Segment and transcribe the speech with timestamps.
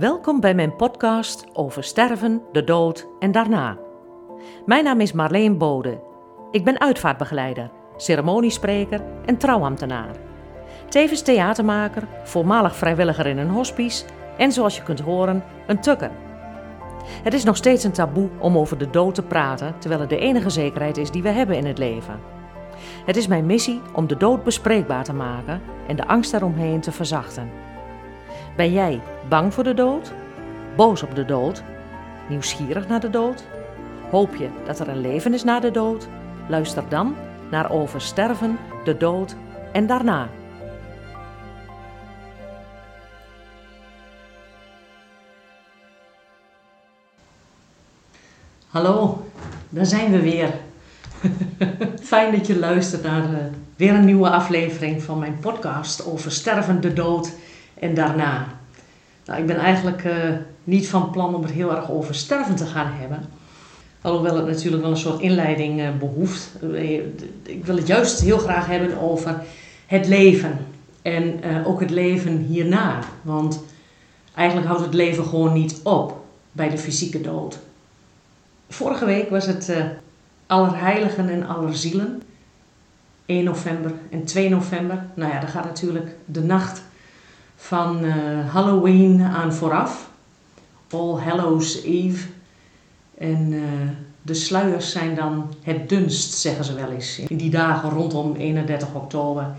[0.00, 3.78] Welkom bij mijn podcast over sterven, de dood en daarna.
[4.66, 6.00] Mijn naam is Marleen Bode.
[6.50, 10.16] Ik ben uitvaartbegeleider, ceremoniespreker en trouwambtenaar.
[10.88, 14.04] Tevens theatermaker, voormalig vrijwilliger in een hospice
[14.38, 16.10] en zoals je kunt horen, een tukker.
[17.22, 20.18] Het is nog steeds een taboe om over de dood te praten, terwijl het de
[20.18, 22.20] enige zekerheid is die we hebben in het leven.
[23.04, 26.92] Het is mijn missie om de dood bespreekbaar te maken en de angst daaromheen te
[26.92, 27.69] verzachten.
[28.60, 30.12] Ben jij bang voor de dood?
[30.76, 31.62] Boos op de dood?
[32.28, 33.44] Nieuwsgierig naar de dood?
[34.10, 36.08] Hoop je dat er een leven is na de dood?
[36.48, 37.16] Luister dan
[37.50, 39.34] naar Over sterven, de dood
[39.72, 40.28] en daarna.
[48.68, 49.24] Hallo,
[49.68, 50.54] daar zijn we weer.
[52.02, 53.38] Fijn dat je luistert naar uh,
[53.76, 57.32] weer een nieuwe aflevering van mijn podcast over sterven, de dood
[57.80, 58.46] en daarna.
[59.26, 60.14] Nou, ik ben eigenlijk uh,
[60.64, 63.18] niet van plan om het heel erg over sterven te gaan hebben.
[64.00, 66.50] Alhoewel het natuurlijk wel een soort inleiding uh, behoeft.
[67.42, 69.42] Ik wil het juist heel graag hebben over
[69.86, 70.58] het leven.
[71.02, 72.98] En ook het leven hierna.
[73.22, 73.62] Want
[74.34, 77.58] eigenlijk houdt het leven gewoon niet op bij de fysieke dood.
[78.68, 79.76] Vorige week was het uh,
[80.46, 82.22] Allerheiligen en Allerzielen.
[83.26, 85.04] 1 november en 2 november.
[85.14, 86.82] Nou ja, daar gaat natuurlijk de nacht
[87.60, 88.14] van uh,
[88.52, 90.10] Halloween aan vooraf.
[90.90, 92.28] All Hallows Eve.
[93.18, 93.62] En uh,
[94.22, 97.18] de sluiers zijn dan het dunst, zeggen ze wel eens.
[97.18, 99.54] In die dagen rondom 31 oktober.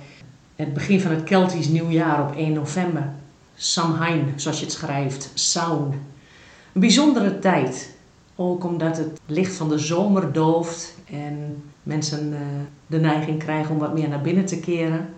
[0.56, 3.10] Het begin van het Keltisch nieuwjaar op 1 november.
[3.56, 5.32] Samhain, zoals je het schrijft.
[5.34, 5.94] Saun.
[6.74, 7.96] Een bijzondere tijd.
[8.36, 12.40] Ook omdat het licht van de zomer dooft en mensen uh,
[12.88, 15.10] de neiging krijgen om wat meer naar binnen te keren.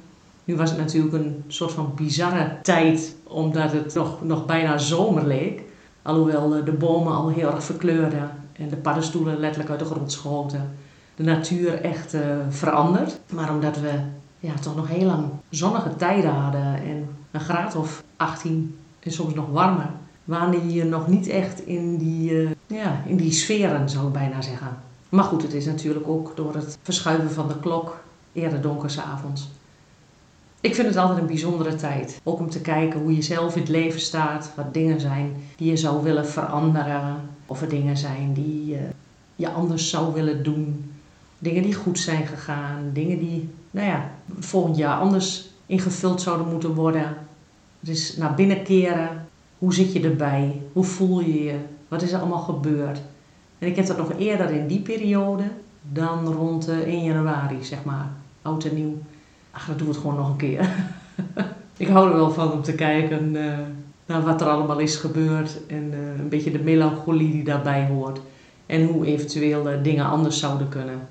[0.43, 5.27] Nu was het natuurlijk een soort van bizarre tijd, omdat het nog, nog bijna zomer
[5.27, 5.61] leek.
[6.01, 10.11] Alhoewel uh, de bomen al heel erg verkleurden en de paddenstoelen letterlijk uit de grond
[10.11, 10.75] schoten.
[11.15, 13.19] De natuur echt uh, veranderd.
[13.33, 13.91] Maar omdat we
[14.39, 19.33] ja, toch nog heel lang zonnige tijden hadden en een graad of 18 en soms
[19.33, 19.89] nog warmer,
[20.23, 24.41] waren je nog niet echt in die, uh, ja, in die sferen, zou ik bijna
[24.41, 24.77] zeggen.
[25.09, 28.03] Maar goed, het is natuurlijk ook door het verschuiven van de klok
[28.33, 29.49] eerder donker s'avonds.
[30.63, 32.21] Ik vind het altijd een bijzondere tijd.
[32.23, 34.51] Ook om te kijken hoe je zelf in het leven staat.
[34.55, 37.15] Wat dingen zijn die je zou willen veranderen.
[37.45, 38.77] Of er dingen zijn die
[39.35, 40.91] je anders zou willen doen.
[41.39, 42.89] Dingen die goed zijn gegaan.
[42.93, 44.09] Dingen die, nou ja,
[44.39, 47.15] volgend jaar anders ingevuld zouden moeten worden.
[47.79, 49.27] Dus naar binnen keren.
[49.57, 50.61] Hoe zit je erbij?
[50.73, 51.57] Hoe voel je je?
[51.87, 53.01] Wat is er allemaal gebeurd?
[53.59, 55.43] En ik heb dat nog eerder in die periode
[55.81, 58.09] dan rond 1 januari, zeg maar.
[58.41, 58.97] Oud en nieuw.
[59.55, 60.69] Ach, dat doen we het gewoon nog een keer.
[61.77, 63.53] ik hou er wel van om te kijken uh,
[64.05, 65.57] naar wat er allemaal is gebeurd.
[65.67, 68.19] En uh, een beetje de melancholie die daarbij hoort.
[68.65, 71.07] En hoe eventueel uh, dingen anders zouden kunnen.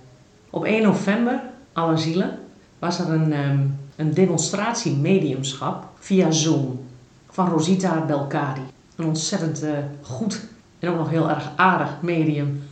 [0.51, 1.41] Op 1 november,
[1.73, 2.39] alle zielen,
[2.79, 6.81] was er een, um, een demonstratie mediumschap via Zoom
[7.31, 8.61] van Rosita Belkadi.
[8.97, 9.65] Een ontzettend
[10.01, 10.49] goed
[10.79, 12.63] en ook nog heel erg aardig medium.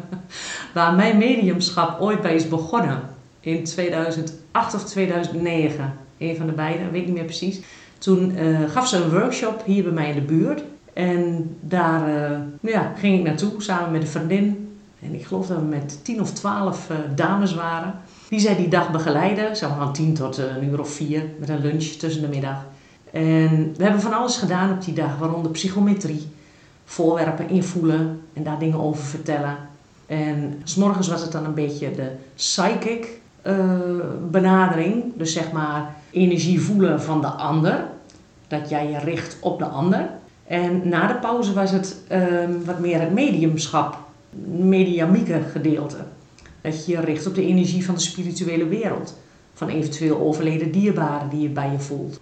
[0.74, 3.00] Waar mijn mediumschap ooit bij is begonnen.
[3.40, 4.32] In 2008
[4.64, 5.94] of 2009.
[6.18, 7.60] Een van de beide, weet niet meer precies.
[7.98, 10.62] Toen uh, gaf ze een workshop hier bij mij in de buurt.
[10.92, 14.76] En daar uh, ja, ging ik naartoe samen met een vriendin.
[15.02, 17.94] En ik geloof dat we met 10 of 12 uh, dames waren.
[18.28, 19.44] Die zij die dag begeleiden.
[19.44, 22.64] Maar van 10 tot een uur of 4 met een lunch tussen de middag.
[23.10, 26.28] En we hebben van alles gedaan op die dag, waaronder psychometrie
[26.84, 29.56] voorwerpen invoelen en daar dingen over vertellen.
[30.06, 33.20] En s'morgens was het dan een beetje de psychic
[34.30, 35.12] benadering.
[35.16, 37.84] Dus zeg maar energie voelen van de ander.
[38.48, 40.08] Dat jij je richt op de ander.
[40.46, 42.20] En na de pauze was het uh,
[42.64, 43.98] wat meer het mediumschap,
[44.46, 45.96] mediamieke gedeelte.
[46.60, 49.18] Dat je je richt op de energie van de spirituele wereld.
[49.54, 52.20] Van eventueel overleden dierbaren die je bij je voelt.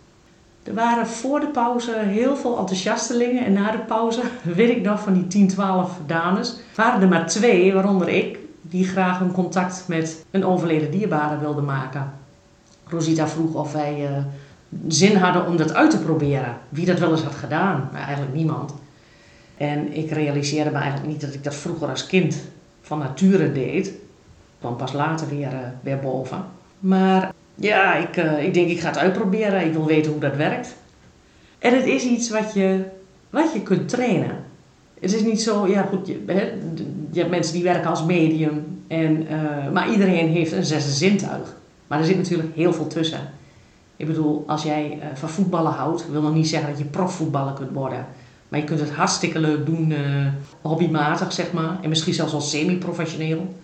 [0.62, 4.20] Er waren voor de pauze heel veel enthousiastelingen en na de pauze,
[4.56, 8.38] weet ik nog van die 10, 12 dames, waren er maar twee, waaronder ik,
[8.70, 12.12] die graag een contact met een overleden dierbare wilden maken.
[12.86, 14.24] Rosita vroeg of wij uh,
[14.88, 16.56] zin hadden om dat uit te proberen.
[16.68, 17.88] Wie dat wel eens had gedaan?
[17.92, 18.74] Maar eigenlijk niemand.
[19.56, 22.42] En ik realiseerde me eigenlijk niet dat ik dat vroeger als kind
[22.82, 23.92] van nature deed.
[24.58, 26.44] kwam pas later weer, uh, weer boven.
[26.78, 29.66] Maar ja, ik, uh, ik denk ik ga het uitproberen.
[29.66, 30.76] Ik wil weten hoe dat werkt.
[31.58, 32.84] En het is iets wat je,
[33.30, 34.44] wat je kunt trainen.
[35.00, 36.10] Het is niet zo, ja goed,
[37.14, 38.82] je hebt mensen die werken als medium.
[38.86, 41.56] En, uh, maar iedereen heeft een zesde zintuig.
[41.86, 43.20] Maar er zit natuurlijk heel veel tussen.
[43.96, 47.52] Ik bedoel, als jij uh, van voetballen houdt, wil nog niet zeggen dat je profvoetballer
[47.52, 48.06] kunt worden.
[48.48, 50.26] Maar je kunt het hartstikke leuk doen, uh,
[50.60, 51.78] hobbymatig zeg maar.
[51.82, 53.54] En misschien zelfs wel semi-professioneel.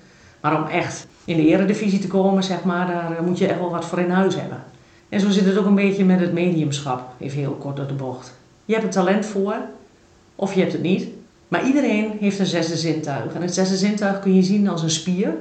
[0.40, 3.58] Maar om echt in de eredivisie te komen, zeg maar, daar eh, moet je echt
[3.58, 4.62] wel wat voor in huis hebben.
[5.08, 7.94] En zo zit het ook een beetje met het mediumschap, even heel kort door de
[7.94, 8.32] bocht.
[8.64, 9.56] Je hebt er talent voor,
[10.36, 11.08] of je hebt het niet.
[11.50, 13.34] Maar iedereen heeft een zesde zintuig.
[13.34, 15.34] En het zesde zintuig kun je zien als een spier.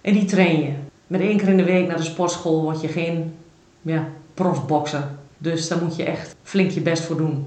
[0.00, 0.72] En die train je.
[1.06, 3.34] Met één keer in de week naar de sportschool word je geen
[3.80, 5.04] ja, profbokser.
[5.38, 7.46] Dus daar moet je echt flink je best voor doen.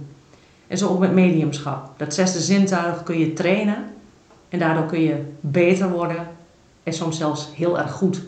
[0.68, 1.90] En zo ook met mediumschap.
[1.98, 3.78] Dat zesde zintuig kun je trainen.
[4.50, 6.28] En daardoor kun je beter worden.
[6.84, 8.22] En soms zelfs heel erg goed.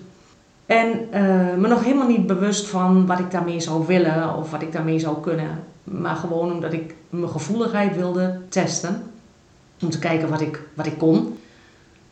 [0.66, 4.62] En uh, me nog helemaal niet bewust van wat ik daarmee zou willen of wat
[4.62, 5.64] ik daarmee zou kunnen.
[5.84, 9.04] Maar gewoon omdat ik mijn gevoeligheid wilde testen.
[9.82, 11.38] Om te kijken wat ik, wat ik kon.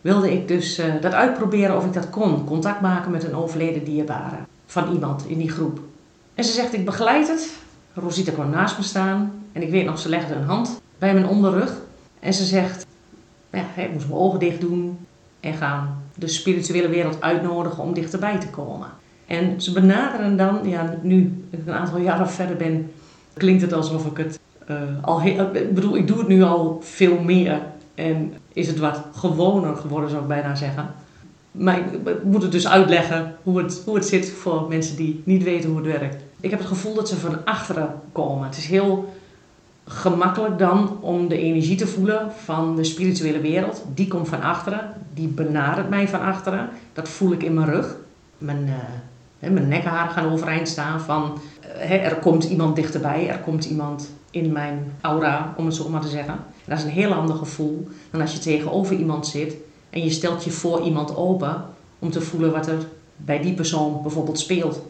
[0.01, 2.45] Wilde ik dus uh, dat uitproberen of ik dat kon.
[2.45, 4.35] Contact maken met een overleden dierbare.
[4.65, 5.79] Van iemand in die groep.
[6.33, 7.53] En ze zegt, ik begeleid het.
[7.93, 9.31] Rosita kwam naast me staan.
[9.51, 11.73] En ik weet nog, ze legde een hand bij mijn onderrug.
[12.19, 12.85] En ze zegt,
[13.51, 14.97] ja, ik moest mijn ogen dicht doen.
[15.39, 18.87] En gaan de spirituele wereld uitnodigen om dichterbij te komen.
[19.27, 22.91] En ze benaderen dan, ja, nu ik een aantal jaren verder ben,
[23.33, 24.39] klinkt het alsof ik het
[25.01, 27.61] al heel, ik bedoel, ik doe het nu al veel meer
[27.95, 30.93] en is het wat gewoner geworden, zou ik bijna zeggen.
[31.51, 35.43] Maar ik moet het dus uitleggen hoe het, hoe het zit voor mensen die niet
[35.43, 36.23] weten hoe het werkt.
[36.39, 38.45] Ik heb het gevoel dat ze van achteren komen.
[38.45, 39.13] Het is heel
[39.85, 43.83] gemakkelijk dan om de energie te voelen van de spirituele wereld.
[43.93, 46.69] Die komt van achteren, die benadert mij van achteren.
[46.93, 47.95] Dat voel ik in mijn rug.
[48.37, 48.67] Mijn,
[49.39, 51.37] uh, mijn nekharen gaan overeind staan van
[51.89, 56.07] er komt iemand dichterbij, er komt iemand in mijn aura, om het zo maar te
[56.07, 56.39] zeggen.
[56.65, 59.55] dat is een heel ander gevoel dan als je tegenover iemand zit
[59.89, 61.65] en je stelt je voor iemand open
[61.99, 62.87] om te voelen wat er
[63.17, 64.81] bij die persoon bijvoorbeeld speelt.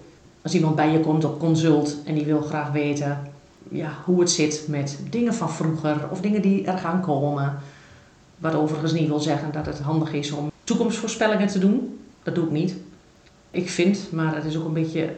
[0.41, 3.31] Als iemand bij je komt op consult en die wil graag weten
[3.69, 7.57] ja, hoe het zit met dingen van vroeger of dingen die er gaan komen.
[8.37, 11.99] Wat overigens niet wil zeggen dat het handig is om toekomstvoorspellingen te doen.
[12.23, 12.75] Dat doe ik niet.
[13.51, 15.15] Ik vind, maar het is ook een beetje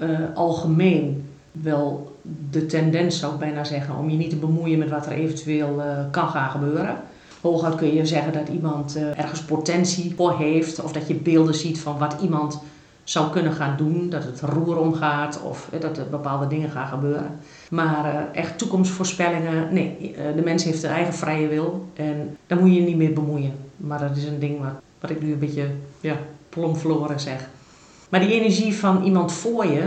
[0.00, 2.16] uh, algemeen wel
[2.50, 5.78] de tendens, zou ik bijna zeggen, om je niet te bemoeien met wat er eventueel
[5.78, 6.96] uh, kan gaan gebeuren.
[7.40, 11.54] Hooguit kun je zeggen dat iemand uh, ergens potentie voor heeft, of dat je beelden
[11.54, 12.60] ziet van wat iemand
[13.04, 17.38] zou kunnen gaan doen, dat het roer omgaat of dat er bepaalde dingen gaan gebeuren.
[17.70, 22.74] Maar echt toekomstvoorspellingen, nee, de mens heeft zijn eigen vrije wil en daar moet je
[22.74, 23.52] je niet mee bemoeien.
[23.76, 25.66] Maar dat is een ding wat, wat ik nu een beetje
[26.00, 26.16] ja,
[26.48, 27.48] plomverloren zeg.
[28.08, 29.84] Maar die energie van iemand voor je,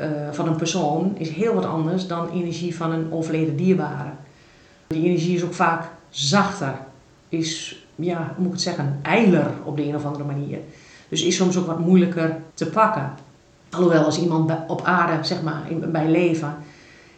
[0.00, 4.10] uh, van een persoon, is heel wat anders dan energie van een overleden dierbare.
[4.86, 6.74] Die energie is ook vaak zachter,
[7.28, 10.58] is, ja, hoe moet ik het zeggen, eiler op de een of andere manier.
[11.08, 13.10] Dus is soms ook wat moeilijker te pakken.
[13.70, 16.56] Alhoewel als iemand op aarde, zeg maar, bij leven,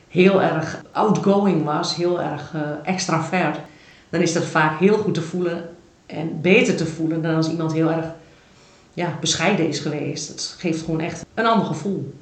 [0.09, 3.59] heel erg outgoing was, heel erg uh, extravert,
[4.09, 5.69] dan is dat vaak heel goed te voelen
[6.07, 8.07] en beter te voelen dan als iemand heel erg
[8.93, 10.29] ja, bescheiden is geweest.
[10.29, 12.15] Het geeft gewoon echt een ander gevoel.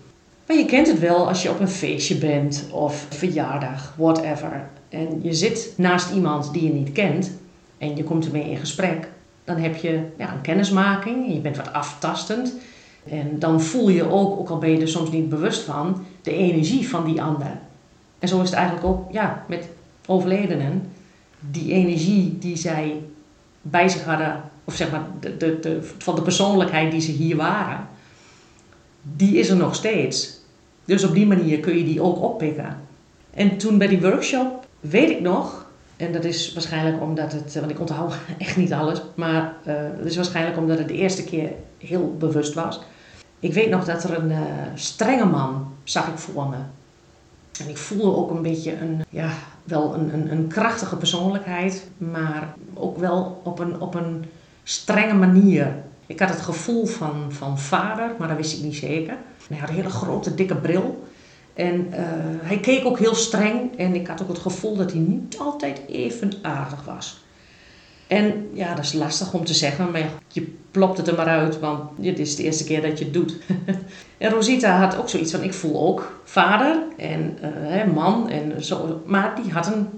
[0.46, 4.68] Maar je kent het wel als je op een feestje bent of verjaardag, whatever.
[4.88, 7.30] En je zit naast iemand die je niet kent
[7.78, 9.08] en je komt ermee in gesprek
[9.44, 12.54] dan heb je ja, een kennismaking en je bent wat aftastend.
[13.08, 16.32] En dan voel je ook, ook al ben je er soms niet bewust van, de
[16.36, 17.58] energie van die ander.
[18.18, 19.68] En zo is het eigenlijk ook ja, met
[20.06, 20.90] overledenen.
[21.50, 23.00] Die energie die zij
[23.62, 27.88] bij zich hadden, of zeg maar de, de, van de persoonlijkheid die ze hier waren,
[29.02, 30.40] die is er nog steeds.
[30.84, 32.76] Dus op die manier kun je die ook oppikken.
[33.30, 35.66] En toen bij die workshop, weet ik nog,
[35.96, 40.06] en dat is waarschijnlijk omdat het, want ik onthoud echt niet alles, maar uh, dat
[40.06, 42.80] is waarschijnlijk omdat het de eerste keer heel bewust was.
[43.40, 44.38] Ik weet nog dat er een uh,
[44.74, 46.56] strenge man zag ik voor me.
[47.60, 49.30] En ik voelde ook een beetje een, ja,
[49.64, 54.24] wel een, een, een krachtige persoonlijkheid, maar ook wel op een, op een
[54.62, 55.74] strenge manier.
[56.12, 59.16] Ik had het gevoel van, van vader, maar dat wist ik niet zeker.
[59.48, 61.04] Hij had een hele grote, dikke bril.
[61.54, 61.96] En uh,
[62.42, 65.80] hij keek ook heel streng en ik had ook het gevoel dat hij niet altijd
[65.88, 67.24] even aardig was.
[68.06, 71.60] En ja, dat is lastig om te zeggen, maar je plopt het er maar uit,
[71.60, 73.36] want dit is de eerste keer dat je het doet.
[74.18, 79.02] en Rosita had ook zoiets van, ik voel ook vader en uh, man en zo.
[79.06, 79.88] Maar die had een,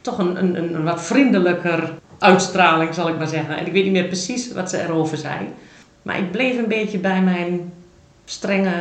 [0.00, 3.56] toch een, een, een wat vriendelijker uitstraling, zal ik maar zeggen.
[3.56, 5.48] En ik weet niet meer precies wat ze erover zei.
[6.02, 7.72] Maar ik bleef een beetje bij mijn
[8.24, 8.72] strenge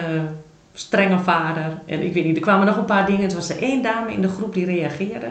[0.73, 1.77] strenge vader.
[1.85, 3.21] En ik weet niet, er kwamen nog een paar dingen.
[3.21, 5.27] Het was er één dame in de groep die reageerde.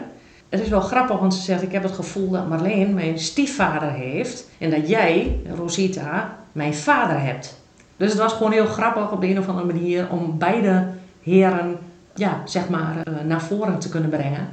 [0.49, 3.91] Het is wel grappig, want ze zegt: Ik heb het gevoel dat Marleen mijn stiefvader
[3.91, 4.49] heeft.
[4.57, 7.61] En dat jij, Rosita, mijn vader hebt.
[7.97, 10.87] Dus het was gewoon heel grappig op de een of andere manier om beide
[11.23, 11.77] heren,
[12.15, 14.47] ja, zeg maar, eh, naar voren te kunnen brengen.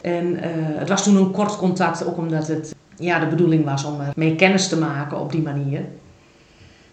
[0.00, 3.84] En eh, het was toen een kort contact, ook omdat het ja, de bedoeling was
[3.84, 5.84] om mee kennis te maken op die manier.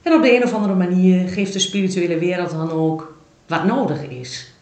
[0.01, 4.09] En op de een of andere manier geeft de spirituele wereld dan ook wat nodig
[4.09, 4.53] is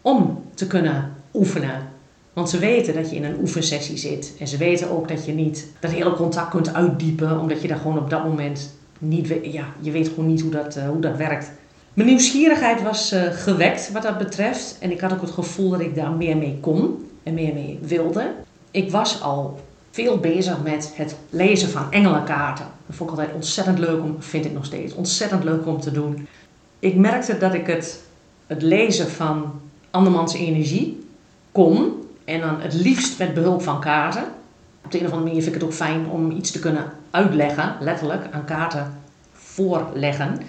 [0.00, 1.88] om te kunnen oefenen.
[2.32, 4.34] Want ze weten dat je in een oefensessie zit.
[4.38, 7.78] En ze weten ook dat je niet dat hele contact kunt uitdiepen, omdat je daar
[7.78, 9.52] gewoon op dat moment niet weet.
[9.52, 11.50] Ja, je weet gewoon niet hoe dat, uh, hoe dat werkt.
[11.94, 14.76] Mijn nieuwsgierigheid was gewekt wat dat betreft.
[14.80, 17.78] En ik had ook het gevoel dat ik daar meer mee kon en meer mee
[17.82, 18.32] wilde.
[18.70, 22.66] Ik was al veel bezig met het lezen van engelenkaarten.
[22.86, 25.90] Dat vond ik altijd ontzettend leuk om, vind ik nog steeds, ontzettend leuk om te
[25.90, 26.26] doen.
[26.78, 28.02] Ik merkte dat ik het,
[28.46, 31.06] het lezen van andermans energie
[31.52, 31.92] kon.
[32.24, 34.24] En dan het liefst met behulp van kaarten.
[34.84, 36.92] Op de een of andere manier vind ik het ook fijn om iets te kunnen
[37.10, 38.92] uitleggen, letterlijk, aan kaarten
[39.32, 40.40] voorleggen.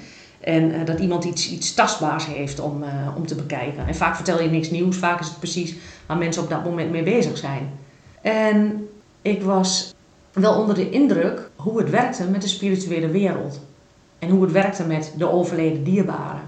[0.47, 3.87] En uh, dat iemand iets, iets tastbaars heeft om, uh, om te bekijken.
[3.87, 5.75] En vaak vertel je niks nieuws, vaak is het precies
[6.05, 7.69] waar mensen op dat moment mee bezig zijn.
[8.21, 8.87] En
[9.21, 9.93] ik was
[10.33, 13.61] wel onder de indruk hoe het werkte met de spirituele wereld.
[14.19, 16.41] En hoe het werkte met de overleden dierbaren.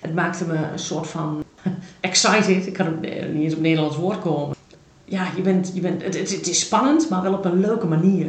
[0.00, 1.44] Het maakte me een soort van
[2.00, 2.66] excited.
[2.66, 3.00] Ik kan het
[3.32, 4.56] niet eens op Nederlands woord komen.
[5.04, 8.26] Ja, je bent, je bent, het, het, is spannend, maar wel op een leuke manier.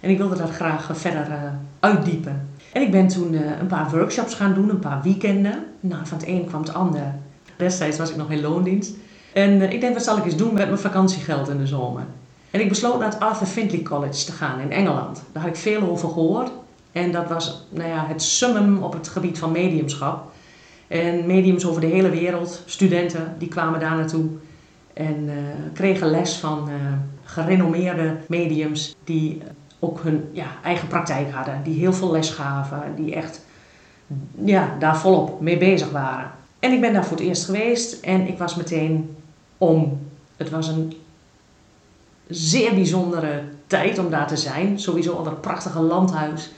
[0.00, 1.42] En ik wilde dat graag verder uh,
[1.80, 2.50] uitdiepen.
[2.72, 5.64] En ik ben toen uh, een paar workshops gaan doen, een paar weekenden.
[5.80, 7.14] Nou, van het een kwam het ander.
[7.56, 8.94] Destijds was ik nog in loondienst.
[9.32, 12.02] En uh, ik denk, wat zal ik eens doen met mijn vakantiegeld in de zomer?
[12.50, 15.22] En ik besloot naar het Arthur Findlay College te gaan in Engeland.
[15.32, 16.50] Daar had ik veel over gehoord.
[16.92, 20.32] En dat was nou ja, het summum op het gebied van mediumschap.
[20.88, 24.24] En mediums over de hele wereld, studenten, die kwamen daar naartoe.
[24.92, 25.32] En uh,
[25.72, 26.68] kregen les van
[27.24, 29.42] gerenommeerde mediums die
[29.84, 31.60] ook hun ja, eigen praktijk hadden.
[31.62, 33.40] Die heel veel les gaven, die echt
[34.44, 36.30] ja, daar volop mee bezig waren.
[36.58, 39.16] En ik ben daar voor het eerst geweest en ik was meteen
[39.58, 40.00] om.
[40.36, 40.96] Het was een
[42.28, 44.80] zeer bijzondere tijd om daar te zijn.
[44.80, 46.52] Sowieso al een prachtige landhuis.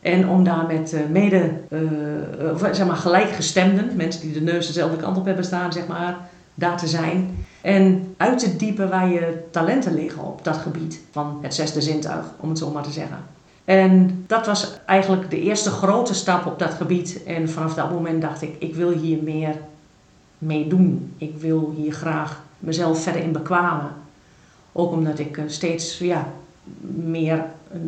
[0.00, 4.96] En om daar met uh, mede, uh, zeg maar gelijkgestemden, mensen die de neus dezelfde
[4.96, 6.16] kant op hebben staan, zeg maar,
[6.58, 7.44] daar te zijn.
[7.60, 12.24] En uit te diepen waar je talenten liggen op dat gebied van het zesde zintuig,
[12.36, 13.18] om het zo maar te zeggen.
[13.64, 17.22] En dat was eigenlijk de eerste grote stap op dat gebied.
[17.24, 19.54] En vanaf dat moment dacht ik, ik wil hier meer
[20.38, 21.14] mee doen.
[21.18, 23.90] Ik wil hier graag mezelf verder in bekwamen.
[24.72, 26.28] Ook omdat ik steeds ja,
[27.04, 27.44] meer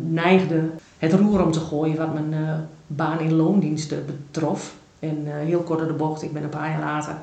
[0.09, 2.53] neigde het roer om te gooien wat mijn uh,
[2.87, 4.73] baan in loondiensten betrof.
[4.99, 7.15] En uh, heel kort door de bocht, ik ben een paar jaar later,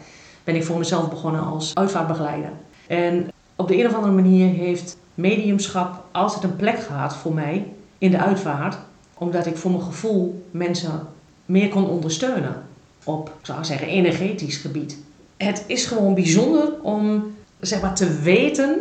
[0.46, 2.50] ben ik voor mezelf begonnen als uitvaartbegeleider.
[2.86, 7.72] En op de een of andere manier heeft mediumschap altijd een plek gehad voor mij
[7.98, 8.78] in de uitvaart.
[9.14, 11.08] Omdat ik voor mijn gevoel mensen
[11.44, 12.62] meer kon ondersteunen
[13.04, 14.98] op, ik zou zeggen, energetisch gebied.
[15.36, 18.80] Het is gewoon bijzonder om zeg maar, te weten,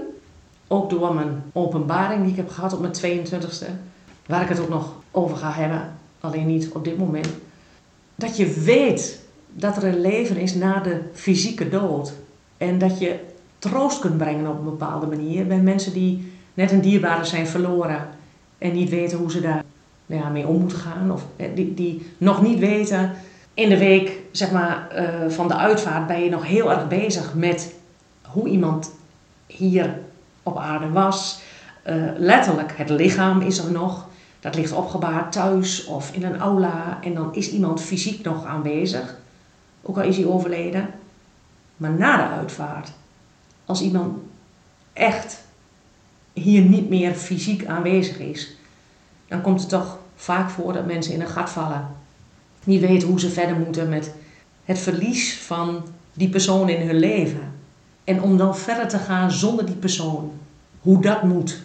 [0.68, 3.68] ook door mijn openbaring die ik heb gehad op mijn 22e,
[4.26, 7.30] waar ik het ook nog over ga hebben, alleen niet op dit moment.
[8.16, 9.25] Dat je weet
[9.58, 12.14] dat er een leven is na de fysieke dood.
[12.58, 13.20] En dat je
[13.60, 18.08] troost kunt brengen op een bepaalde manier bij mensen die net een dierbare zijn verloren
[18.58, 19.64] en niet weten hoe ze daar
[20.06, 21.12] nou ja, mee om moeten gaan.
[21.12, 23.12] Of eh, die, die nog niet weten.
[23.54, 27.34] In de week zeg maar, uh, van de uitvaart ben je nog heel erg bezig
[27.34, 27.74] met
[28.22, 28.92] hoe iemand
[29.48, 30.00] hier
[30.44, 31.42] op aarde was.
[31.88, 34.08] Uh, letterlijk, het lichaam is er nog.
[34.40, 39.18] Dat ligt opgebaard thuis of in een aula en dan is iemand fysiek nog aanwezig,
[39.88, 40.90] ook al is hij overleden.
[41.78, 42.92] Maar na de uitvaart,
[43.66, 44.18] als iemand
[44.94, 45.44] echt
[46.34, 48.56] hier niet meer fysiek aanwezig is,
[49.28, 51.88] dan komt het toch vaak voor dat mensen in een gat vallen.
[52.64, 54.14] Niet weten hoe ze verder moeten met
[54.66, 57.54] het verlies van die persoon in hun leven.
[58.04, 60.32] En om dan verder te gaan zonder die persoon,
[60.82, 61.62] hoe dat moet.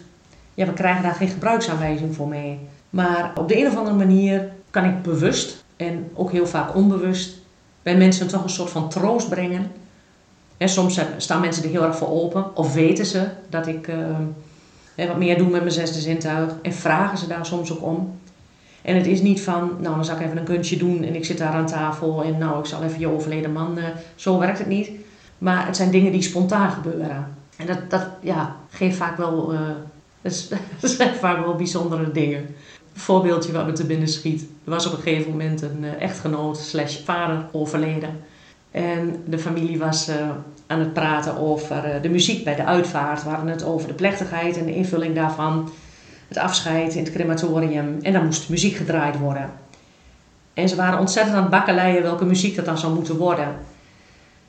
[0.53, 2.59] Ja, we krijgen daar geen gebruiksaanwijzing voor mee.
[2.89, 7.40] Maar op de een of andere manier kan ik bewust en ook heel vaak onbewust
[7.83, 9.71] bij mensen toch een soort van troost brengen.
[10.57, 15.07] En soms staan mensen er heel erg voor open of weten ze dat ik uh,
[15.07, 18.19] wat meer doe met mijn zesde zintuig en vragen ze daar soms ook om.
[18.81, 21.25] En het is niet van, nou dan zal ik even een kunstje doen en ik
[21.25, 23.83] zit daar aan tafel en nou ik zal even je overleden man, uh,
[24.15, 24.89] zo werkt het niet.
[25.37, 27.35] Maar het zijn dingen die spontaan gebeuren.
[27.57, 29.59] En dat, dat ja, geeft vaak wel, uh,
[30.79, 32.55] dat zijn vaak wel bijzondere dingen
[33.01, 34.41] voorbeeldje wat me te binnen schiet.
[34.41, 38.19] Er was op een gegeven moment een uh, echtgenoot slash vader overleden.
[38.71, 40.15] En de familie was uh,
[40.67, 43.23] aan het praten over uh, de muziek bij de uitvaart.
[43.23, 45.69] We hadden het over de plechtigheid en de invulling daarvan.
[46.27, 47.97] Het afscheid in het crematorium.
[48.01, 49.51] En dan moest muziek gedraaid worden.
[50.53, 53.55] En ze waren ontzettend aan het bakkeleien welke muziek dat dan zou moeten worden.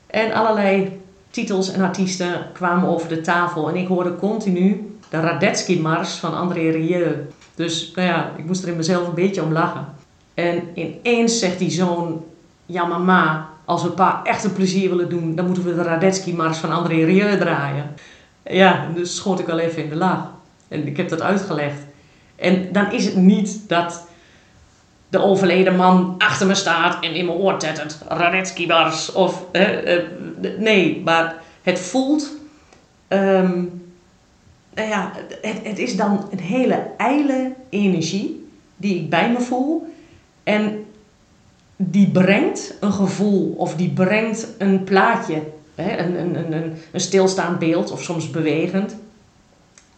[0.07, 3.69] En allerlei titels en artiesten kwamen over de tafel.
[3.69, 7.27] En ik hoorde continu de Radetzky-mars van André Rieu.
[7.55, 9.85] Dus nou ja, ik moest er in mezelf een beetje om lachen.
[10.33, 12.25] En ineens zegt die zoon,
[12.65, 16.57] ja mama, als we pa echt een plezier willen doen, dan moeten we de Radetzky-mars
[16.57, 17.95] van André Rieu draaien.
[18.43, 20.31] Ja, dus schoot ik wel even in de lach.
[20.67, 21.79] En ik heb dat uitgelegd.
[22.35, 24.07] En dan is het niet dat
[25.09, 27.97] de overleden man achter me staat en in mijn oor tettert.
[28.07, 29.11] Radetzky Mars.
[29.11, 29.67] Of, uh,
[30.57, 32.31] nee, maar het voelt...
[33.07, 33.82] Um,
[34.75, 35.11] nou ja,
[35.41, 39.93] het, het is dan een hele ijle energie die ik bij me voel.
[40.43, 40.85] En
[41.75, 45.41] die brengt een gevoel of die brengt een plaatje.
[45.75, 48.95] Hè, een, een, een, een stilstaand beeld of soms bewegend.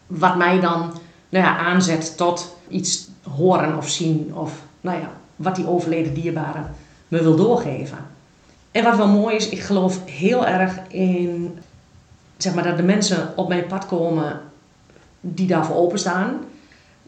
[0.07, 0.93] Wat mij dan
[1.29, 6.61] nou ja, aanzet tot iets horen of zien of nou ja, wat die overleden dierbare
[7.07, 7.97] me wil doorgeven.
[8.71, 11.57] En wat wel mooi is, ik geloof heel erg in
[12.37, 14.41] zeg maar, dat de mensen op mijn pad komen
[15.33, 16.39] die daarvoor openstaan.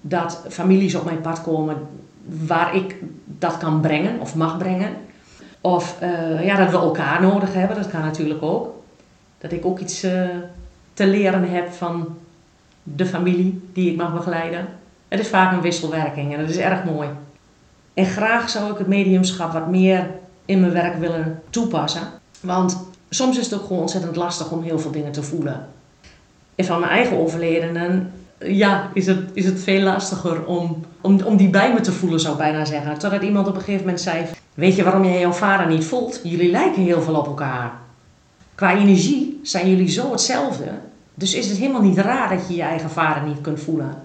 [0.01, 1.77] Dat families op mijn pad komen
[2.45, 2.95] waar ik
[3.25, 4.89] dat kan brengen of mag brengen.
[5.61, 8.75] Of uh, ja, dat we elkaar nodig hebben, dat kan natuurlijk ook.
[9.37, 10.29] Dat ik ook iets uh,
[10.93, 12.17] te leren heb van
[12.83, 14.67] de familie die ik mag begeleiden.
[15.07, 17.09] Het is vaak een wisselwerking en dat is erg mooi.
[17.93, 20.09] En graag zou ik het mediumschap wat meer
[20.45, 22.01] in mijn werk willen toepassen.
[22.39, 22.77] Want
[23.09, 25.67] soms is het ook gewoon ontzettend lastig om heel veel dingen te voelen.
[26.57, 31.37] En van mijn eigen overledenen, ja, is het, is het veel lastiger om, om, om
[31.37, 32.97] die bij me te voelen, zou ik bijna zeggen.
[32.97, 36.19] Totdat iemand op een gegeven moment zei: Weet je waarom jij jouw vader niet voelt?
[36.23, 37.71] Jullie lijken heel veel op elkaar.
[38.55, 40.65] Qua energie zijn jullie zo hetzelfde.
[41.13, 43.95] Dus is het helemaal niet raar dat je je eigen vader niet kunt voelen.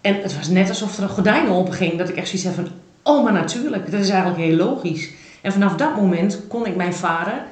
[0.00, 1.98] En het was net alsof er een gordijn open ging.
[1.98, 2.68] Dat ik echt zoiets heb van,
[3.02, 5.10] oh maar natuurlijk, dat is eigenlijk heel logisch.
[5.40, 7.42] En vanaf dat moment kon ik mijn vader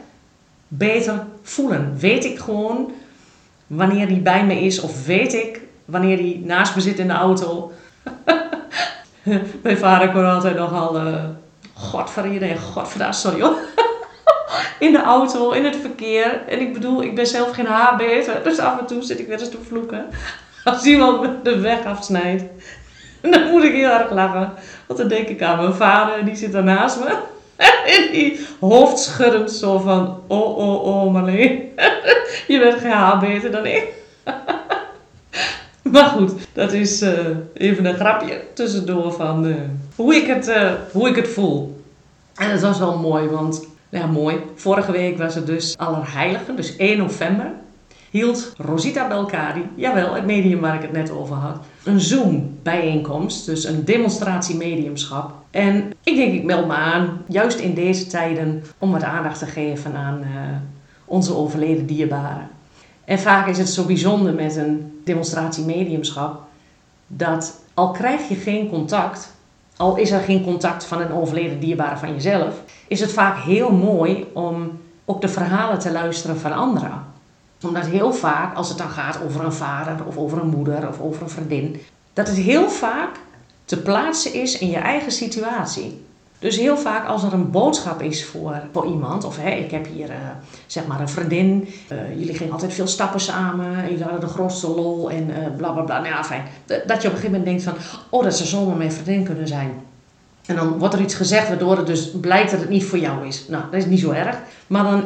[0.69, 1.97] beter voelen.
[1.99, 2.91] Weet ik gewoon
[3.67, 7.13] wanneer hij bij me is of weet ik wanneer hij naast me zit in de
[7.13, 7.73] auto.
[9.63, 11.25] mijn vader kon altijd nogal, uh,
[11.75, 13.57] godverreden en godverdaas, sorry hoor.
[14.87, 16.43] in de auto, in het verkeer.
[16.49, 19.41] En ik bedoel, ik ben zelf geen haarbeter, dus af en toe zit ik weer
[19.41, 20.07] eens te vloeken.
[20.65, 22.43] Als iemand de weg afsnijdt,
[23.21, 24.53] dan moet ik heel erg lachen.
[24.87, 27.17] Want dan denk ik aan mijn vader, die zit daarnaast me.
[27.97, 31.51] En die hoofdschuddend zo van, oh, oh, oh Marleen,
[32.49, 33.85] je bent geen haar beter dan ik.
[35.83, 37.11] Maar goed, dat is uh,
[37.55, 39.55] even een grapje tussendoor van uh,
[39.97, 41.83] hoe, ik het, uh, hoe ik het voel.
[42.35, 44.37] En het was wel mooi, want ja, mooi.
[44.55, 47.53] Vorige week was het dus Allerheiligen, dus 1 november.
[48.11, 53.65] Hield Rosita Belkadi, jawel, het medium waar ik het net over had, een Zoom-bijeenkomst, dus
[53.65, 55.33] een demonstratie mediumschap.
[55.51, 59.47] En ik denk, ik meld me aan, juist in deze tijden, om wat aandacht te
[59.47, 60.29] geven aan uh,
[61.05, 62.49] onze overleden dierbaren.
[63.05, 66.43] En vaak is het zo bijzonder met een demonstratie mediumschap,
[67.07, 69.33] dat al krijg je geen contact,
[69.77, 73.73] al is er geen contact van een overleden dierbare van jezelf, is het vaak heel
[73.73, 77.04] mooi om ook de verhalen te luisteren van anderen.
[77.65, 81.01] Omdat heel vaak, als het dan gaat over een vader of over een moeder of
[81.01, 81.81] over een vriendin,
[82.13, 83.17] dat het heel vaak
[83.65, 86.03] te plaatsen is in je eigen situatie.
[86.39, 89.87] Dus heel vaak als er een boodschap is voor, voor iemand, of hè, ik heb
[89.87, 90.17] hier uh,
[90.67, 94.69] zeg maar een vriendin, uh, jullie gingen altijd veel stappen samen, jullie hadden de grootste
[94.69, 96.01] lol en uh, bla bla bla.
[96.01, 96.45] Nou fijn.
[96.67, 97.75] Dat je op een gegeven moment denkt van,
[98.11, 99.73] oh dat zou zomaar mijn vriendin kunnen zijn.
[100.47, 103.27] En dan wordt er iets gezegd waardoor het dus blijkt dat het niet voor jou
[103.27, 103.49] is.
[103.49, 104.39] Nou, dat is niet zo erg.
[104.67, 105.05] Maar dan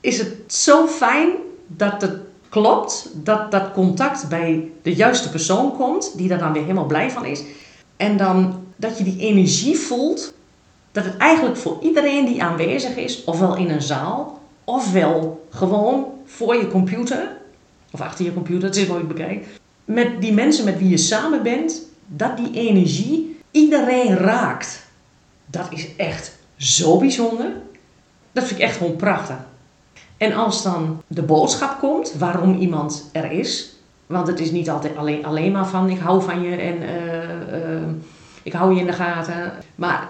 [0.00, 1.30] is het zo fijn
[1.76, 6.62] dat het klopt, dat dat contact bij de juiste persoon komt, die daar dan weer
[6.62, 7.42] helemaal blij van is.
[7.96, 10.32] En dan dat je die energie voelt,
[10.92, 16.56] dat het eigenlijk voor iedereen die aanwezig is, ofwel in een zaal, ofwel gewoon voor
[16.56, 17.36] je computer,
[17.90, 19.46] of achter je computer, het is nooit bekijkt,
[19.84, 24.82] met die mensen met wie je samen bent, dat die energie iedereen raakt.
[25.46, 27.52] Dat is echt zo bijzonder.
[28.32, 29.36] Dat vind ik echt gewoon prachtig.
[30.20, 34.96] En als dan de boodschap komt waarom iemand er is, want het is niet altijd
[34.96, 37.88] alleen, alleen maar van ik hou van je en uh, uh,
[38.42, 39.52] ik hou je in de gaten.
[39.74, 40.08] Maar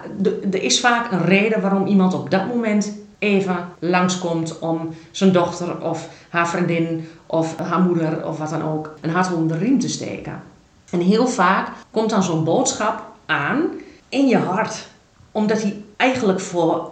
[0.51, 5.81] er is vaak een reden waarom iemand op dat moment even langskomt om zijn dochter
[5.81, 9.79] of haar vriendin of haar moeder of wat dan ook een hart onder de riem
[9.79, 10.43] te steken.
[10.89, 13.63] En heel vaak komt dan zo'n boodschap aan
[14.09, 14.87] in je hart.
[15.31, 16.91] Omdat hij eigenlijk voor,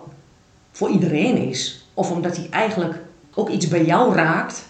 [0.71, 1.87] voor iedereen is.
[1.93, 4.67] Of omdat hij eigenlijk ook iets bij jou raakt.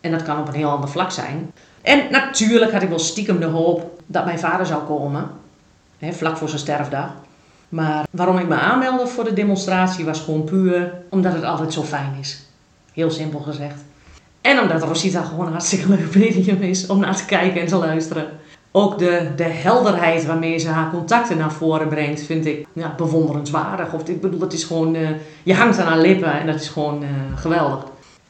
[0.00, 1.52] En dat kan op een heel ander vlak zijn.
[1.82, 5.30] En natuurlijk had ik wel stiekem de hoop dat mijn vader zou komen.
[5.98, 7.10] Hè, vlak voor zijn sterfdag.
[7.68, 11.82] Maar waarom ik me aanmeldde voor de demonstratie was gewoon puur omdat het altijd zo
[11.82, 12.42] fijn is.
[12.92, 13.84] Heel simpel gezegd.
[14.40, 17.76] En omdat Rosita gewoon een hartstikke leuk medium is om naar te kijken en te
[17.76, 18.26] luisteren.
[18.76, 23.92] Ook de, de helderheid waarmee ze haar contacten naar voren brengt, vind ik ja, bewonderenswaardig.
[23.92, 25.08] Of ik bedoel, dat is gewoon, uh,
[25.42, 27.84] je hangt aan haar lippen en dat is gewoon uh, geweldig.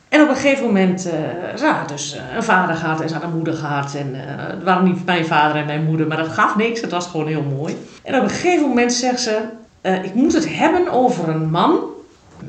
[0.08, 1.12] En op een gegeven moment, uh,
[1.56, 3.94] ze had dus een vader gehad en ze had een moeder gehad.
[3.94, 6.80] En het waren niet mijn vader en mijn moeder, maar dat gaf niks.
[6.80, 7.76] Het was gewoon heel mooi.
[8.02, 9.40] En op een gegeven moment zegt ze,
[10.02, 11.78] ik moet het hebben over een man.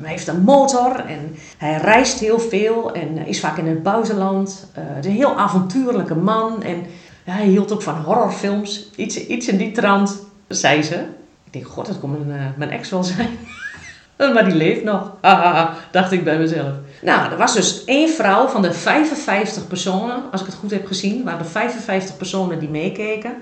[0.00, 4.70] Hij heeft een motor en hij reist heel veel en is vaak in het buitenland.
[4.72, 6.86] het is een heel avontuurlijke man en
[7.26, 8.90] ja, hij hield ook van horrorfilms.
[8.96, 10.94] Iets, iets in die trant, zei ze.
[11.44, 13.38] Ik denk, god, dat kon mijn, uh, mijn ex wel zijn.
[14.34, 15.12] maar die leeft nog.
[15.92, 16.72] dacht ik bij mezelf.
[17.02, 20.86] Nou, er was dus één vrouw van de 55 personen, als ik het goed heb
[20.86, 23.34] gezien, waren er 55 personen die meekeken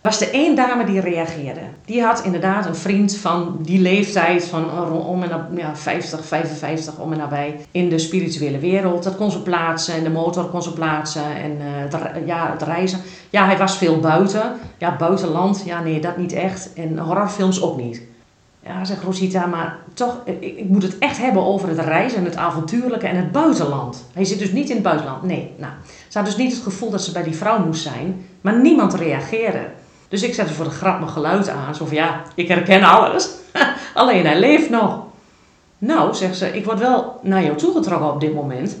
[0.00, 1.60] was er één dame die reageerde.
[1.84, 7.12] Die had inderdaad een vriend van die leeftijd, van om en ja, 50, 55 om
[7.12, 9.02] en nabij, in de spirituele wereld.
[9.02, 12.62] Dat kon ze plaatsen en de motor kon ze plaatsen en uh, het, ja, het
[12.62, 13.00] reizen.
[13.30, 14.52] Ja, hij was veel buiten.
[14.78, 16.72] Ja, buitenland, ja nee, dat niet echt.
[16.72, 18.02] En horrorfilms ook niet.
[18.62, 22.24] Ja, zegt Rosita, maar toch, ik, ik, moet het echt hebben over het reizen en
[22.24, 24.06] het avontuurlijke en het buitenland.
[24.12, 25.22] Hij zit dus niet in het buitenland.
[25.22, 25.72] Nee, nou.
[26.08, 28.94] Ze had dus niet het gevoel dat ze bij die vrouw moest zijn, maar niemand
[28.94, 29.66] reageerde.
[30.08, 31.74] Dus ik zette voor de grap mijn geluid aan.
[31.74, 33.28] Zo van ja, ik herken alles.
[33.94, 35.02] Alleen hij leeft nog.
[35.78, 38.76] Nou, zegt ze, ik word wel naar jou toegetrokken op dit moment.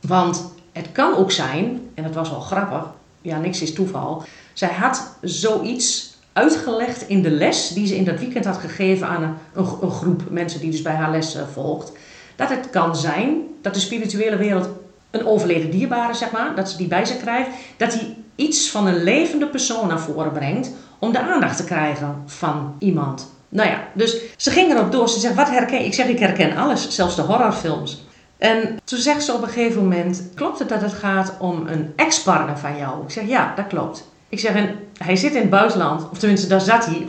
[0.00, 2.86] Want het kan ook zijn, en het was wel grappig,
[3.22, 4.22] ja, niks is toeval.
[4.52, 9.22] Zij had zoiets uitgelegd in de les die ze in dat weekend had gegeven aan
[9.22, 11.92] een, een, groep mensen die dus bij haar les uh, volgt.
[12.36, 14.68] Dat het kan zijn dat de spirituele wereld
[15.10, 18.86] een overleden dierbare, zeg maar, dat ze die bij ze krijgt, dat die iets van
[18.86, 23.30] een levende persoon naar voren brengt om de aandacht te krijgen van iemand.
[23.48, 25.08] Nou ja, dus ze ging erop door.
[25.08, 28.04] Ze zegt, wat herken Ik zeg, ik herken alles, zelfs de horrorfilms.
[28.38, 31.92] En toen zegt ze op een gegeven moment, klopt het dat het gaat om een
[31.96, 33.02] ex-partner van jou?
[33.02, 34.08] Ik zeg, ja, dat klopt.
[34.28, 37.06] Ik zeg, en hij zit in het buitenland, of tenminste, daar zat hij.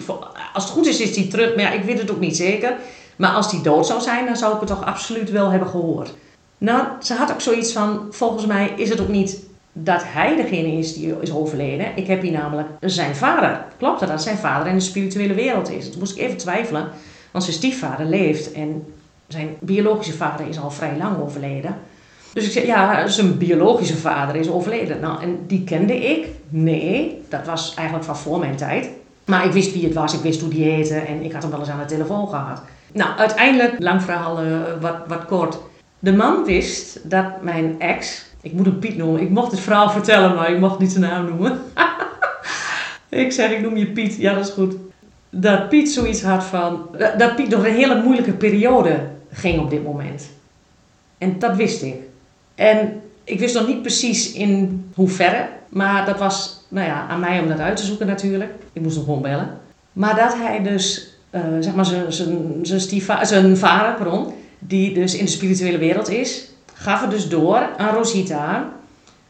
[0.54, 2.74] Als het goed is, is hij terug, maar ja, ik weet het ook niet zeker.
[3.16, 6.14] Maar als hij dood zou zijn, dan zou ik het toch absoluut wel hebben gehoord.
[6.58, 9.38] Nou, ze had ook zoiets van, volgens mij is het ook niet
[9.74, 11.88] dat hij degene is die is overleden.
[11.96, 13.66] Ik heb hier namelijk zijn vader.
[13.78, 15.90] Klopt dat dat zijn vader in de spirituele wereld is?
[15.90, 16.88] Toen moest ik even twijfelen,
[17.32, 18.94] want zijn stiefvader leeft en
[19.28, 21.76] zijn biologische vader is al vrij lang overleden.
[22.34, 25.00] Dus ik zei, ja, zijn biologische vader is overleden.
[25.00, 26.28] Nou, en die kende ik?
[26.50, 28.90] Nee, dat was eigenlijk van voor mijn tijd.
[29.26, 31.52] Maar ik wist wie het was, ik wist hoe die heette en ik had hem
[31.52, 32.62] wel eens aan de telefoon gehad.
[32.94, 35.58] Nou, uiteindelijk, lang verhaal uh, wat, wat kort.
[36.00, 39.22] De man wist dat mijn ex ik moet hem Piet noemen.
[39.22, 41.60] Ik mocht het verhaal vertellen, maar ik mocht niet zijn naam noemen.
[43.10, 44.16] ik zeg, ik noem je Piet.
[44.16, 44.76] Ja, dat is goed.
[45.30, 46.88] Dat Piet zoiets had van...
[47.18, 49.00] Dat Piet door een hele moeilijke periode
[49.32, 50.30] ging op dit moment.
[51.18, 51.96] En dat wist ik.
[52.56, 55.48] En ik wist nog niet precies in hoeverre.
[55.70, 58.52] Maar dat was nou ja, aan mij om dat uit te zoeken natuurlijk.
[58.74, 59.58] Ik moest hem gewoon bellen.
[59.94, 61.86] Maar dat hij dus, uh, zeg maar,
[63.26, 66.49] zijn vader, pardon, die dus in de spirituele wereld is,
[66.80, 68.70] gaf het dus door aan Rosita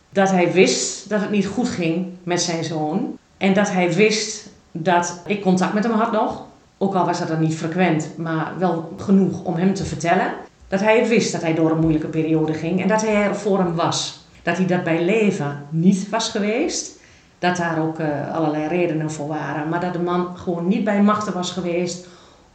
[0.09, 3.17] dat hij wist dat het niet goed ging met zijn zoon.
[3.37, 6.45] En dat hij wist dat ik contact met hem had nog.
[6.77, 10.33] Ook al was dat dan niet frequent, maar wel genoeg om hem te vertellen.
[10.67, 13.35] Dat hij het wist dat hij door een moeilijke periode ging en dat hij er
[13.35, 14.19] voor hem was.
[14.43, 16.97] Dat hij dat bij leven niet was geweest.
[17.39, 19.69] Dat daar ook uh, allerlei redenen voor waren.
[19.69, 22.07] Maar dat de man gewoon niet bij machten was geweest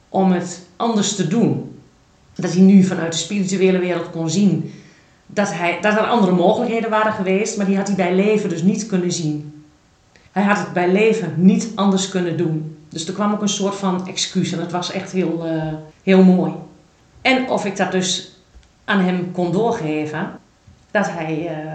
[0.09, 1.78] om het anders te doen.
[2.35, 4.72] Dat hij nu vanuit de spirituele wereld kon zien
[5.27, 8.63] dat, hij, dat er andere mogelijkheden waren geweest, maar die had hij bij leven dus
[8.63, 9.65] niet kunnen zien.
[10.33, 12.77] Hij had het bij leven niet anders kunnen doen.
[12.89, 16.23] Dus er kwam ook een soort van excuus en het was echt heel, uh, heel
[16.23, 16.53] mooi.
[17.23, 18.39] En of ik dat dus
[18.85, 20.39] aan hem kon doorgeven,
[20.91, 21.73] dat hij uh,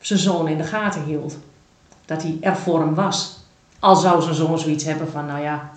[0.00, 1.38] zijn zoon in de gaten hield.
[2.04, 3.38] Dat hij er voor hem was.
[3.78, 5.70] Al zou zijn zoon zoiets hebben van, nou ja,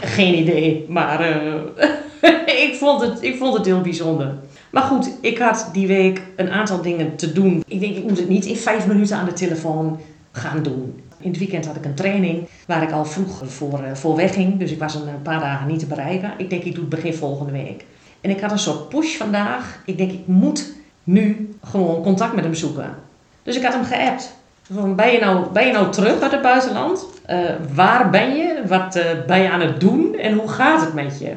[0.00, 1.54] geen idee, maar uh,
[2.66, 4.34] ik, vond het, ik vond het heel bijzonder.
[4.76, 7.64] Maar goed, ik had die week een aantal dingen te doen.
[7.66, 10.00] Ik denk, ik moet het niet in vijf minuten aan de telefoon
[10.32, 11.02] gaan doen.
[11.18, 14.58] In het weekend had ik een training waar ik al vroeg voor, uh, voor wegging.
[14.58, 16.32] Dus ik was een paar dagen niet te bereiken.
[16.36, 17.84] Ik denk, ik doe het begin volgende week.
[18.20, 19.82] En ik had een soort push vandaag.
[19.84, 20.72] Ik denk, ik moet
[21.04, 22.94] nu gewoon contact met hem zoeken.
[23.42, 24.34] Dus ik had hem geappt.
[24.96, 27.06] Ben je, nou, ben je nou terug uit het buitenland?
[27.30, 27.38] Uh,
[27.74, 28.62] waar ben je?
[28.66, 30.14] Wat ben je aan het doen?
[30.14, 31.32] En hoe gaat het met je?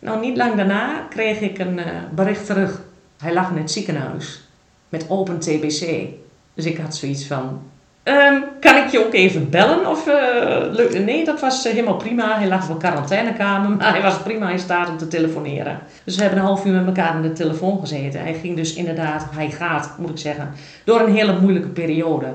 [0.00, 1.84] Nou, niet lang daarna kreeg ik een uh,
[2.14, 2.80] bericht terug.
[3.22, 4.48] Hij lag in het ziekenhuis
[4.88, 6.08] met open TBC.
[6.54, 7.62] Dus ik had zoiets van:
[8.02, 9.86] Ehm, kan ik je ook even bellen?
[9.86, 12.38] Of, uh, nee, dat was eh, helemaal prima.
[12.38, 15.78] Hij lag op een quarantainekamer, maar hij was prima in staat om te telefoneren.
[16.04, 18.20] Dus we hebben een half uur met elkaar aan de telefoon gezeten.
[18.20, 20.52] Hij ging dus inderdaad, hij gaat, moet ik zeggen,
[20.84, 22.26] door een hele moeilijke periode.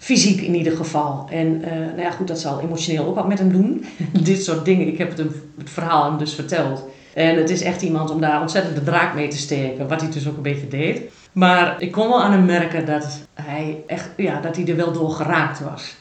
[0.00, 1.26] Fysiek in ieder geval.
[1.30, 3.84] En uh, nou ja, goed, dat zal emotioneel ook wat met hem doen.
[4.22, 4.86] Dit soort dingen.
[4.86, 6.84] Ik heb het, hem, het verhaal hem dus verteld.
[7.14, 9.88] En het is echt iemand om daar ontzettend de draak mee te steken.
[9.88, 11.02] Wat hij dus ook een beetje deed.
[11.32, 14.92] Maar ik kon wel aan hem merken dat hij, echt, ja, dat hij er wel
[14.92, 15.94] door geraakt was.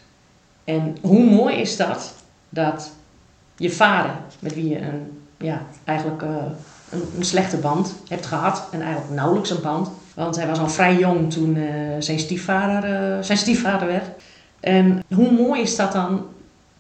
[0.64, 2.14] En hoe mooi is dat,
[2.50, 2.92] dat
[3.56, 6.30] je vader, met wie je een, ja, eigenlijk uh,
[6.90, 9.90] een, een, slechte band hebt gehad, en eigenlijk nauwelijks een band,
[10.24, 11.66] want hij was al vrij jong toen uh,
[12.00, 14.06] zijn, stiefvader, uh, zijn stiefvader werd.
[14.60, 16.26] En hoe mooi is dat dan,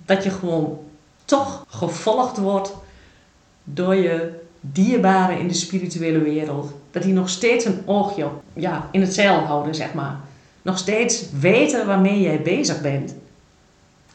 [0.05, 0.79] dat je gewoon
[1.25, 2.73] toch gevolgd wordt
[3.63, 6.73] door je dierbaren in de spirituele wereld.
[6.91, 10.19] Dat die nog steeds een oogje ja, in het zeil houden, zeg maar.
[10.61, 13.15] Nog steeds weten waarmee jij bezig bent.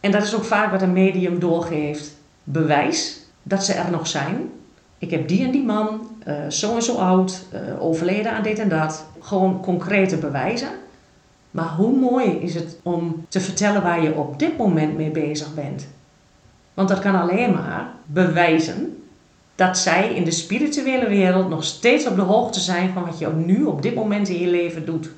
[0.01, 2.15] En dat is ook vaak wat een medium doorgeeft.
[2.45, 4.51] Bewijs dat ze er nog zijn.
[4.99, 6.14] Ik heb die en die man,
[6.49, 9.05] zo en zo oud, uh, overleden aan dit en dat.
[9.21, 10.69] Gewoon concrete bewijzen.
[11.51, 15.55] Maar hoe mooi is het om te vertellen waar je op dit moment mee bezig
[15.55, 15.87] bent?
[16.75, 19.03] Want dat kan alleen maar bewijzen
[19.55, 23.29] dat zij in de spirituele wereld nog steeds op de hoogte zijn van wat je
[23.29, 25.11] nu op dit moment in je leven doet.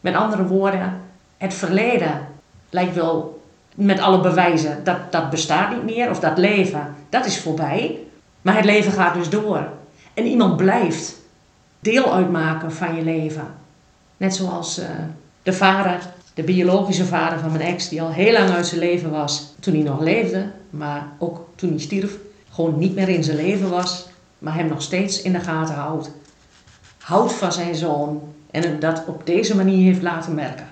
[0.00, 1.00] Met andere woorden,
[1.36, 2.26] het verleden
[2.70, 3.42] lijkt wel
[3.74, 7.98] met alle bewijzen dat dat bestaat niet meer of dat leven, dat is voorbij.
[8.42, 9.68] Maar het leven gaat dus door.
[10.18, 11.16] En iemand blijft
[11.80, 13.46] deel uitmaken van je leven.
[14.16, 14.86] Net zoals uh,
[15.42, 16.00] de vader,
[16.34, 19.74] de biologische vader van mijn ex, die al heel lang uit zijn leven was toen
[19.74, 22.16] hij nog leefde, maar ook toen hij stierf
[22.50, 26.10] gewoon niet meer in zijn leven was, maar hem nog steeds in de gaten houdt.
[26.98, 30.68] Houdt van zijn zoon en dat op deze manier heeft laten merken.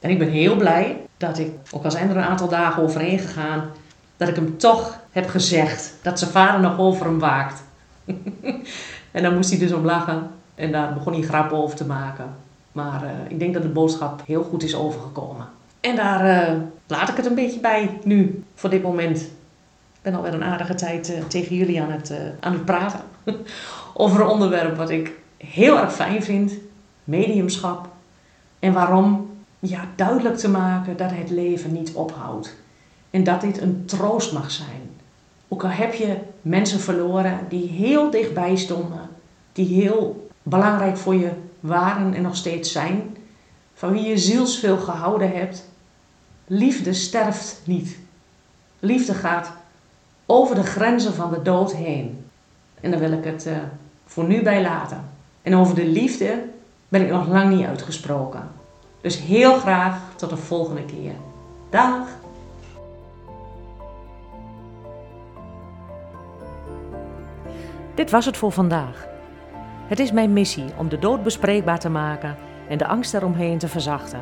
[0.00, 3.18] En ik ben heel blij dat ik, ook al zijn er een aantal dagen overheen
[3.18, 3.70] gegaan,
[4.16, 7.64] dat ik hem toch heb gezegd dat zijn vader nog over hem waakt.
[9.10, 12.34] en dan moest hij dus om lachen en daar begon hij grappen over te maken.
[12.72, 15.46] Maar uh, ik denk dat de boodschap heel goed is overgekomen.
[15.80, 19.30] En daar uh, laat ik het een beetje bij nu, voor dit moment
[20.02, 23.00] ben alweer een aardige tijd uh, tegen jullie aan het, aan het praten.
[23.94, 26.52] over een onderwerp wat ik heel erg fijn vind.
[27.04, 27.88] Mediumschap.
[28.58, 32.54] En waarom ja, duidelijk te maken dat het leven niet ophoudt.
[33.10, 34.90] En dat dit een troost mag zijn.
[35.48, 36.16] Ook al heb je
[36.46, 39.08] mensen verloren die heel dichtbij stonden.
[39.52, 41.30] Die heel belangrijk voor je
[41.60, 43.16] waren en nog steeds zijn.
[43.74, 45.64] Van wie je zielsveel gehouden hebt.
[46.46, 47.98] Liefde sterft niet.
[48.80, 49.52] Liefde gaat
[50.26, 52.24] over de grenzen van de dood heen.
[52.80, 53.56] En daar wil ik het uh,
[54.04, 55.04] voor nu bij laten.
[55.42, 56.44] En over de liefde
[56.88, 58.48] ben ik nog lang niet uitgesproken.
[59.00, 61.12] Dus heel graag tot de volgende keer.
[61.70, 62.08] Dag!
[67.96, 69.06] Dit was het voor vandaag.
[69.86, 72.36] Het is mijn missie om de dood bespreekbaar te maken
[72.68, 74.20] en de angst eromheen te verzachten.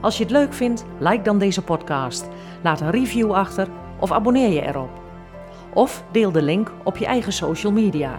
[0.00, 2.28] Als je het leuk vindt, like dan deze podcast,
[2.62, 4.90] laat een review achter of abonneer je erop.
[5.72, 8.18] Of deel de link op je eigen social media.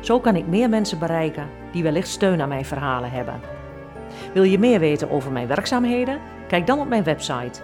[0.00, 3.40] Zo kan ik meer mensen bereiken die wellicht steun aan mijn verhalen hebben.
[4.34, 6.20] Wil je meer weten over mijn werkzaamheden?
[6.48, 7.60] Kijk dan op mijn website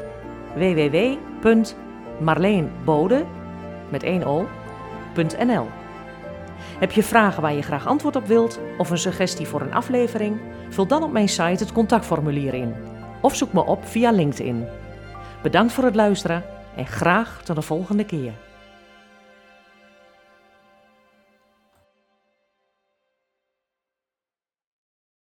[0.55, 3.25] www.marleenbode
[3.89, 5.67] met 1 o.nl.
[6.79, 10.41] Heb je vragen waar je graag antwoord op wilt of een suggestie voor een aflevering?
[10.69, 12.75] Vul dan op mijn site het contactformulier in
[13.21, 14.67] of zoek me op via LinkedIn.
[15.43, 16.45] Bedankt voor het luisteren
[16.77, 18.33] en graag tot de volgende keer.